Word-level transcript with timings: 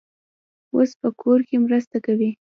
اوس 0.73 0.91
په 1.01 1.09
کور 1.21 1.39
کې 1.47 1.55
مرسته 1.65 1.97
کوي. 2.05 2.29